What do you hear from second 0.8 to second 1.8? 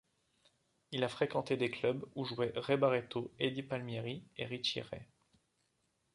Il a fréquenté des